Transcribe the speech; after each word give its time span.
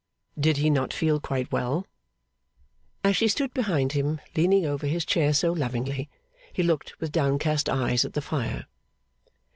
Did 0.39 0.57
he 0.57 0.71
not 0.71 0.93
feel 0.93 1.19
quite 1.19 1.51
well? 1.51 1.85
As 3.03 3.15
she 3.15 3.27
stood 3.27 3.53
behind 3.53 3.91
him, 3.91 4.19
leaning 4.35 4.65
over 4.65 4.87
his 4.87 5.05
chair 5.05 5.31
so 5.31 5.51
lovingly, 5.53 6.09
he 6.51 6.63
looked 6.63 6.99
with 6.99 7.11
downcast 7.11 7.69
eyes 7.69 8.03
at 8.03 8.13
the 8.13 8.21
fire. 8.23 8.65